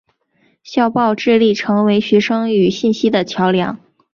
[0.63, 3.79] 校报致力成为学生与信息的桥梁。